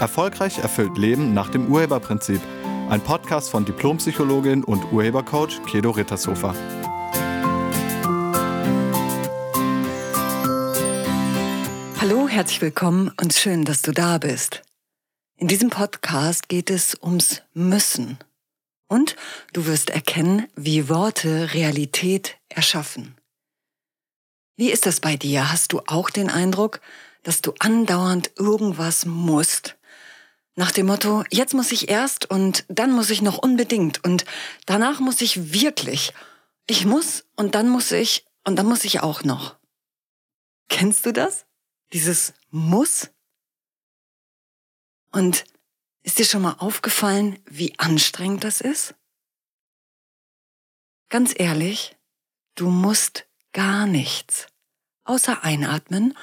[0.00, 2.40] Erfolgreich erfüllt Leben nach dem Urheberprinzip.
[2.88, 6.54] Ein Podcast von Diplompsychologin und Urhebercoach Kedo Rittershofer.
[12.00, 14.62] Hallo, herzlich willkommen und schön, dass du da bist.
[15.36, 18.16] In diesem Podcast geht es ums Müssen.
[18.88, 19.16] Und
[19.52, 23.16] du wirst erkennen, wie Worte Realität erschaffen.
[24.56, 25.52] Wie ist das bei dir?
[25.52, 26.80] Hast du auch den Eindruck,
[27.22, 29.76] dass du andauernd irgendwas musst?
[30.60, 34.26] Nach dem Motto, jetzt muss ich erst und dann muss ich noch unbedingt und
[34.66, 36.12] danach muss ich wirklich.
[36.66, 39.56] Ich muss und dann muss ich und dann muss ich auch noch.
[40.68, 41.46] Kennst du das?
[41.94, 43.08] Dieses muss?
[45.12, 45.46] Und
[46.02, 48.94] ist dir schon mal aufgefallen, wie anstrengend das ist?
[51.08, 51.96] Ganz ehrlich,
[52.54, 54.46] du musst gar nichts,
[55.04, 56.14] außer einatmen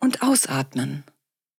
[0.00, 1.02] und ausatmen.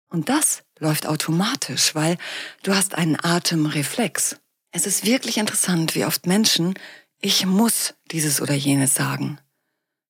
[0.09, 2.17] Und das läuft automatisch, weil
[2.63, 4.37] du hast einen Atemreflex.
[4.71, 6.75] Es ist wirklich interessant, wie oft Menschen,
[7.21, 9.39] ich muss dieses oder jenes sagen.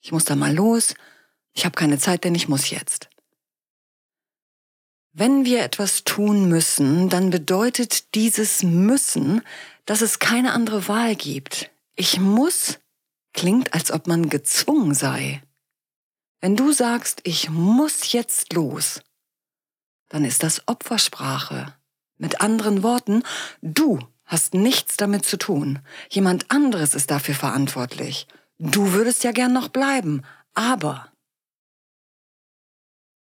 [0.01, 0.95] Ich muss da mal los,
[1.53, 3.09] ich habe keine Zeit, denn ich muss jetzt.
[5.13, 9.41] Wenn wir etwas tun müssen, dann bedeutet dieses müssen,
[9.87, 11.71] dass es keine andere Wahl gibt.
[11.95, 12.79] Ich muss
[13.33, 15.43] klingt, als ob man gezwungen sei.
[16.41, 19.01] Wenn du sagst, ich muss jetzt los,
[20.09, 21.75] dann ist das Opfersprache.
[22.19, 23.23] Mit anderen Worten,
[23.61, 25.81] du hast nichts damit zu tun.
[26.11, 28.27] Jemand anderes ist dafür verantwortlich.
[28.59, 30.23] Du würdest ja gern noch bleiben,
[30.55, 31.13] aber.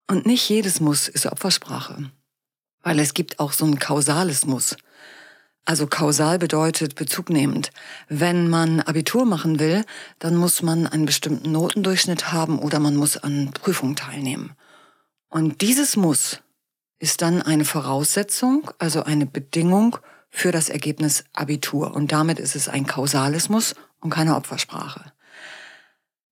[0.09, 2.11] Und nicht jedes Muss ist Opfersprache,
[2.81, 4.77] weil es gibt auch so ein kausales Muss.
[5.65, 7.71] Also kausal bedeutet bezugnehmend.
[8.07, 9.83] Wenn man Abitur machen will,
[10.17, 14.53] dann muss man einen bestimmten Notendurchschnitt haben oder man muss an Prüfungen teilnehmen.
[15.27, 16.41] Und dieses Muss
[16.99, 19.97] ist dann eine Voraussetzung, also eine Bedingung
[20.29, 21.95] für das Ergebnis Abitur.
[21.95, 25.11] Und damit ist es ein kausales Muss und keine Opfersprache.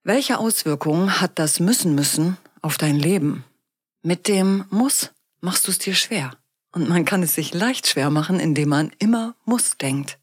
[0.03, 3.43] Welche Auswirkungen hat das Müssen müssen auf dein Leben?
[4.01, 6.31] Mit dem Muss machst du es dir schwer.
[6.71, 10.19] Und man kann es sich leicht schwer machen, indem man immer muss denkt.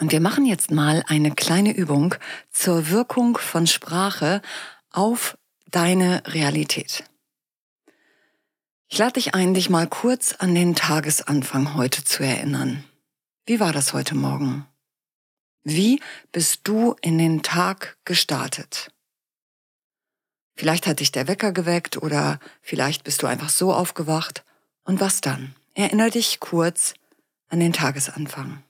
[0.00, 2.14] Und wir machen jetzt mal eine kleine Übung
[2.50, 4.40] zur Wirkung von Sprache
[4.90, 5.36] auf
[5.70, 7.04] deine Realität.
[8.92, 12.82] Ich lade dich ein, dich mal kurz an den Tagesanfang heute zu erinnern.
[13.46, 14.66] Wie war das heute Morgen?
[15.62, 16.02] Wie
[16.32, 18.90] bist du in den Tag gestartet?
[20.56, 24.44] Vielleicht hat dich der Wecker geweckt oder vielleicht bist du einfach so aufgewacht.
[24.82, 25.54] Und was dann?
[25.74, 26.94] Erinnere dich kurz
[27.48, 28.60] an den Tagesanfang.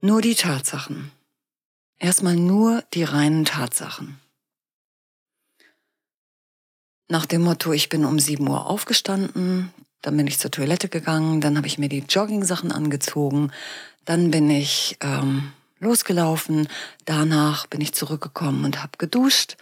[0.00, 1.12] Nur die Tatsachen.
[1.98, 4.18] Erstmal nur die reinen Tatsachen.
[7.10, 11.40] Nach dem Motto, ich bin um 7 Uhr aufgestanden, dann bin ich zur Toilette gegangen,
[11.40, 13.50] dann habe ich mir die Jogging-Sachen angezogen,
[14.04, 15.50] dann bin ich ähm,
[15.80, 16.68] losgelaufen,
[17.06, 19.56] danach bin ich zurückgekommen und habe geduscht,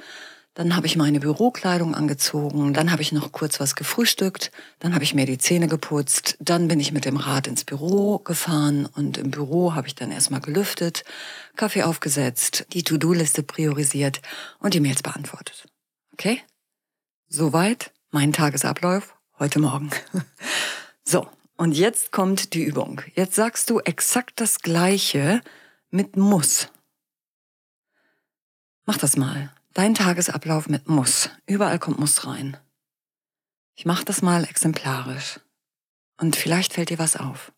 [0.52, 5.04] dann habe ich meine Bürokleidung angezogen, dann habe ich noch kurz was gefrühstückt, dann habe
[5.04, 9.16] ich mir die Zähne geputzt, dann bin ich mit dem Rad ins Büro gefahren und
[9.16, 11.02] im Büro habe ich dann erstmal gelüftet,
[11.56, 14.20] Kaffee aufgesetzt, die To-Do-Liste priorisiert
[14.58, 15.64] und die Mails beantwortet.
[16.12, 16.42] Okay?
[17.30, 19.90] Soweit mein Tagesablauf heute Morgen.
[21.04, 23.00] So, und jetzt kommt die Übung.
[23.14, 25.40] Jetzt sagst du exakt das Gleiche
[25.88, 26.68] mit muss.
[28.84, 29.50] Mach das mal.
[29.72, 31.30] Dein Tagesablauf mit muss.
[31.46, 32.58] Überall kommt muss rein.
[33.74, 35.40] Ich mach das mal exemplarisch.
[36.18, 37.50] Und vielleicht fällt dir was auf.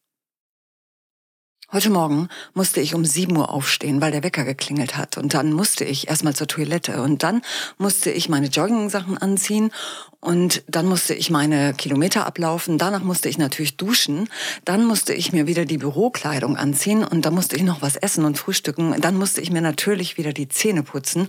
[1.73, 5.17] Heute Morgen musste ich um 7 Uhr aufstehen, weil der Wecker geklingelt hat.
[5.17, 7.01] Und dann musste ich erstmal zur Toilette.
[7.01, 7.43] Und dann
[7.79, 9.71] musste ich meine Jogging-Sachen anziehen.
[10.19, 12.77] Und dann musste ich meine Kilometer ablaufen.
[12.77, 14.29] Danach musste ich natürlich duschen.
[14.65, 17.05] Dann musste ich mir wieder die Bürokleidung anziehen.
[17.05, 19.01] Und dann musste ich noch was essen und frühstücken.
[19.01, 21.29] Dann musste ich mir natürlich wieder die Zähne putzen.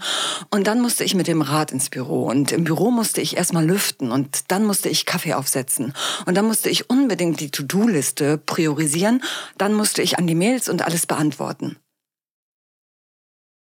[0.50, 2.24] Und dann musste ich mit dem Rad ins Büro.
[2.24, 4.12] Und im Büro musste ich erstmal lüften.
[4.12, 5.94] Und dann musste ich Kaffee aufsetzen.
[6.25, 9.21] Und dann musste ich unbedingt die To-Do-Liste priorisieren.
[9.60, 11.78] Dann musste ich an die Mails und alles beantworten.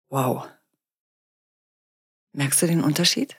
[0.09, 0.49] Wow.
[2.33, 3.37] Merkst du den Unterschied?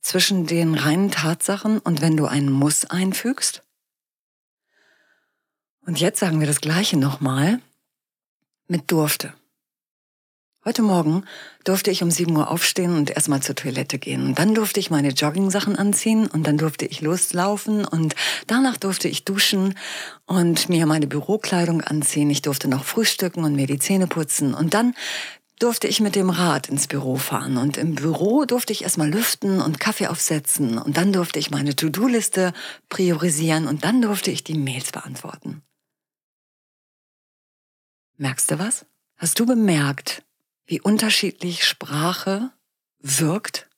[0.00, 3.62] Zwischen den reinen Tatsachen und wenn du einen Muss einfügst?
[5.82, 7.60] Und jetzt sagen wir das Gleiche nochmal
[8.66, 9.37] mit durfte.
[10.68, 11.24] Heute Morgen
[11.64, 14.26] durfte ich um 7 Uhr aufstehen und erstmal zur Toilette gehen.
[14.26, 18.14] Und dann durfte ich meine Jogging-Sachen anziehen und dann durfte ich loslaufen und
[18.46, 19.78] danach durfte ich duschen
[20.26, 22.28] und mir meine Bürokleidung anziehen.
[22.28, 24.52] Ich durfte noch frühstücken und mir die Zähne putzen.
[24.52, 24.94] Und dann
[25.58, 29.62] durfte ich mit dem Rad ins Büro fahren und im Büro durfte ich erstmal lüften
[29.62, 32.52] und Kaffee aufsetzen und dann durfte ich meine To-Do-Liste
[32.90, 35.62] priorisieren und dann durfte ich die Mails beantworten.
[38.18, 38.84] Merkst du was?
[39.16, 40.22] Hast du bemerkt,
[40.68, 42.52] wie unterschiedlich Sprache
[42.98, 43.70] wirkt?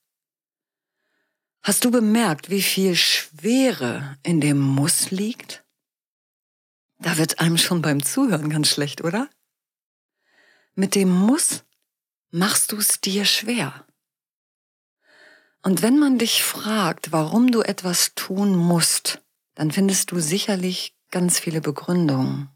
[1.63, 5.63] Hast du bemerkt, wie viel Schwere in dem Muss liegt?
[6.99, 9.29] Da wird einem schon beim Zuhören ganz schlecht, oder?
[10.75, 11.63] Mit dem Muss
[12.29, 13.87] machst du es dir schwer.
[15.63, 19.21] Und wenn man dich fragt, warum du etwas tun musst,
[19.55, 22.49] dann findest du sicherlich ganz viele Begründungen.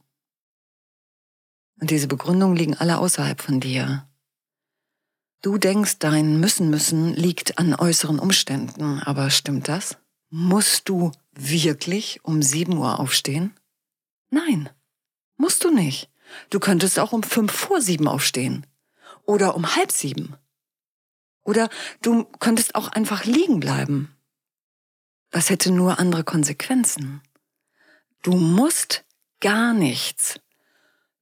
[1.79, 4.09] Und diese Begründungen liegen alle außerhalb von dir.
[5.41, 9.97] Du denkst, dein Müssen müssen liegt an äußeren Umständen, aber stimmt das?
[10.29, 13.53] Musst du wirklich um 7 Uhr aufstehen?
[14.29, 14.69] Nein,
[15.37, 16.09] musst du nicht.
[16.49, 18.65] Du könntest auch um fünf vor sieben aufstehen.
[19.25, 20.35] Oder um halb sieben.
[21.43, 21.69] Oder
[22.01, 24.15] du könntest auch einfach liegen bleiben.
[25.29, 27.21] Das hätte nur andere Konsequenzen.
[28.23, 29.05] Du musst
[29.39, 30.39] gar nichts.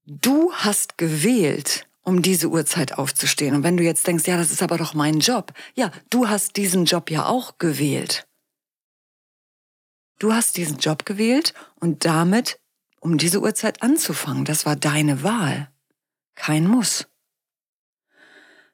[0.06, 3.56] Du hast gewählt, um diese Uhrzeit aufzustehen.
[3.56, 5.54] Und wenn du jetzt denkst, ja, das ist aber doch mein Job.
[5.74, 8.28] Ja, du hast diesen Job ja auch gewählt.
[10.20, 12.60] Du hast diesen Job gewählt und damit,
[13.00, 15.70] um diese Uhrzeit anzufangen, das war deine Wahl.
[16.36, 17.08] Kein Muss.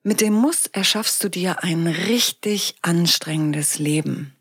[0.04, 4.36] Mit dem Muss erschaffst du dir ein richtig anstrengendes Leben.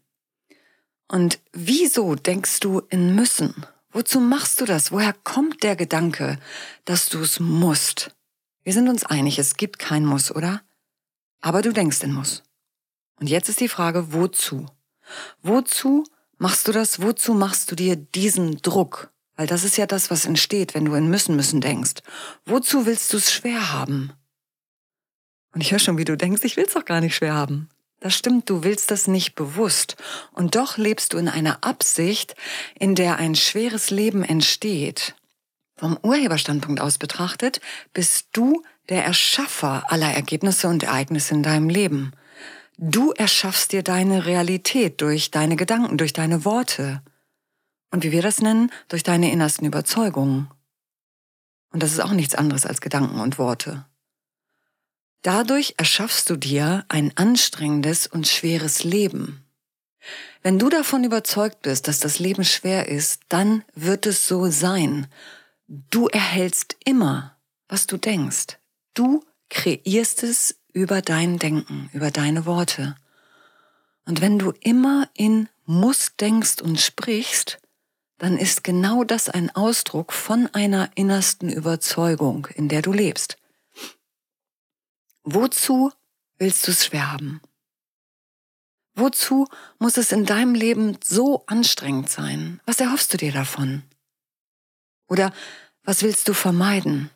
[1.09, 3.67] Und wieso denkst du in müssen?
[3.91, 4.93] Wozu machst du das?
[4.93, 6.39] Woher kommt der Gedanke,
[6.85, 8.18] dass du es musst?
[8.69, 10.61] Wir sind uns einig, es gibt kein Muss, oder?
[11.41, 12.43] Aber du denkst in Muss.
[13.19, 14.67] Und jetzt ist die Frage, wozu?
[15.41, 16.05] Wozu
[16.37, 17.01] machst du das?
[17.01, 19.11] Wozu machst du dir diesen Druck?
[19.37, 22.03] Weil das ist ja das, was entsteht, wenn du in müssen müssen denkst.
[22.45, 24.13] Wozu willst du es schwer haben?
[25.55, 27.71] Und ich höre schon, wie du denkst, ich will es doch gar nicht schwer haben.
[28.01, 29.97] Das stimmt, du willst das nicht bewusst.
[30.33, 32.37] Und doch lebst du in einer Absicht,
[32.79, 35.15] in der ein schweres Leben entsteht.
[35.79, 37.61] Vom Urheberstandpunkt aus betrachtet,
[37.95, 42.13] bist du der Erschaffer aller Ergebnisse und Ereignisse in deinem Leben.
[42.79, 47.03] Du erschaffst dir deine Realität durch deine Gedanken, durch deine Worte.
[47.91, 50.51] Und wie wir das nennen, durch deine innersten Überzeugungen.
[51.71, 53.85] Und das ist auch nichts anderes als Gedanken und Worte.
[55.23, 59.45] Dadurch erschaffst du dir ein anstrengendes und schweres Leben.
[60.43, 65.09] Wenn du davon überzeugt bist, dass das Leben schwer ist, dann wird es so sein.
[65.69, 67.37] Du erhältst immer,
[67.69, 68.59] was du denkst.
[68.95, 72.97] Du kreierst es über dein Denken, über deine Worte.
[74.07, 77.61] Und wenn du immer in muss denkst und sprichst,
[78.17, 83.37] dann ist genau das ein Ausdruck von einer innersten Überzeugung, in der du lebst.
[85.23, 85.93] Wozu
[86.39, 87.43] willst du es schwer haben?
[88.95, 89.47] Wozu
[89.79, 92.61] muss es in deinem Leben so anstrengend sein?
[92.65, 93.83] Was erhoffst du dir davon?
[95.09, 95.33] Oder
[95.83, 97.11] was willst du vermeiden?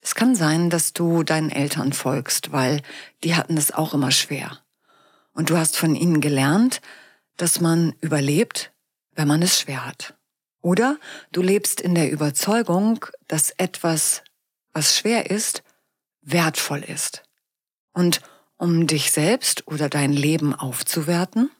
[0.00, 2.82] Es kann sein, dass du deinen Eltern folgst, weil
[3.24, 4.60] die hatten es auch immer schwer.
[5.32, 6.80] Und du hast von ihnen gelernt,
[7.36, 8.72] dass man überlebt,
[9.12, 10.14] wenn man es schwer hat.
[10.62, 10.98] Oder
[11.32, 14.22] du lebst in der Überzeugung, dass etwas,
[14.72, 15.62] was schwer ist,
[16.22, 17.22] wertvoll ist.
[17.92, 18.20] Und
[18.56, 21.50] um dich selbst oder dein Leben aufzuwerten,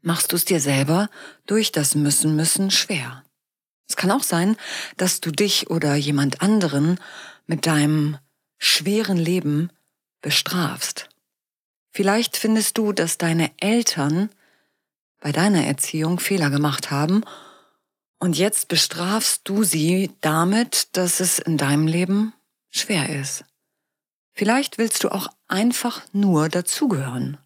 [0.00, 1.08] machst du es dir selber
[1.46, 3.24] durch das Müssen müssen schwer.
[3.88, 4.56] Es kann auch sein,
[4.96, 6.98] dass du dich oder jemand anderen
[7.46, 8.18] mit deinem
[8.58, 9.70] schweren Leben
[10.20, 11.08] bestrafst.
[11.90, 14.30] Vielleicht findest du, dass deine Eltern
[15.20, 17.22] bei deiner Erziehung Fehler gemacht haben
[18.18, 22.32] und jetzt bestrafst du sie damit, dass es in deinem Leben
[22.70, 23.44] schwer ist.
[24.32, 27.38] Vielleicht willst du auch einfach nur dazugehören.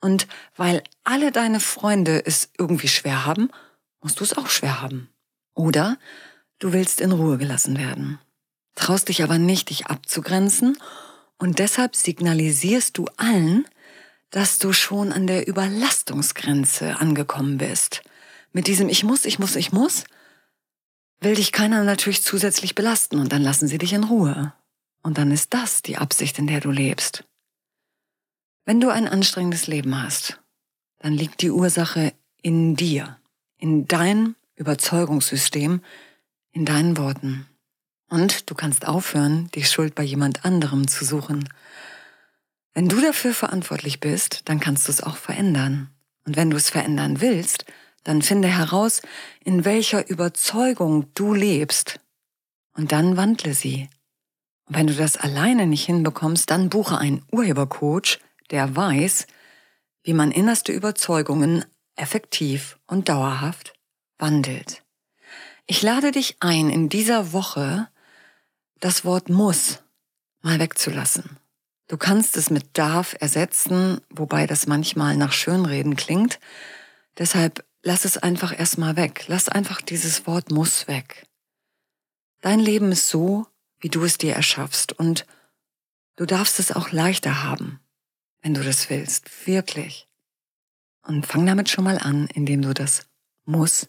[0.00, 3.50] Und weil alle deine Freunde es irgendwie schwer haben,
[4.02, 5.08] musst du es auch schwer haben.
[5.54, 5.98] Oder
[6.58, 8.18] du willst in Ruhe gelassen werden,
[8.74, 10.78] traust dich aber nicht, dich abzugrenzen
[11.38, 13.66] und deshalb signalisierst du allen,
[14.30, 18.02] dass du schon an der Überlastungsgrenze angekommen bist.
[18.52, 20.04] Mit diesem Ich muss, ich muss, ich muss
[21.24, 24.52] will dich keiner natürlich zusätzlich belasten und dann lassen sie dich in Ruhe.
[25.02, 27.24] Und dann ist das die Absicht, in der du lebst.
[28.64, 30.40] Wenn du ein anstrengendes Leben hast,
[30.98, 33.18] dann liegt die Ursache in dir,
[33.58, 35.80] in deinem Überzeugungssystem,
[36.54, 37.46] in deinen Worten.
[38.08, 41.48] Und du kannst aufhören, die Schuld bei jemand anderem zu suchen.
[42.72, 45.90] Wenn du dafür verantwortlich bist, dann kannst du es auch verändern.
[46.24, 47.64] Und wenn du es verändern willst,
[48.04, 49.02] dann finde heraus,
[49.44, 52.00] in welcher Überzeugung du lebst.
[52.76, 53.88] Und dann wandle sie
[54.66, 58.18] Wenn du das alleine nicht hinbekommst, dann buche einen Urhebercoach,
[58.50, 59.26] der weiß,
[60.04, 61.64] wie man innerste Überzeugungen
[61.96, 63.73] effektiv und dauerhaft
[64.18, 64.82] wandelt.
[65.66, 67.88] Ich lade dich ein, in dieser Woche
[68.80, 69.82] das Wort muss
[70.42, 71.38] mal wegzulassen.
[71.88, 76.38] Du kannst es mit darf ersetzen, wobei das manchmal nach Schönreden klingt.
[77.16, 79.24] Deshalb lass es einfach erstmal weg.
[79.28, 81.26] Lass einfach dieses Wort muss weg.
[82.42, 83.46] Dein Leben ist so,
[83.78, 85.26] wie du es dir erschaffst und
[86.16, 87.80] du darfst es auch leichter haben,
[88.42, 90.08] wenn du das willst, wirklich.
[91.02, 93.06] Und fang damit schon mal an, indem du das
[93.46, 93.88] muss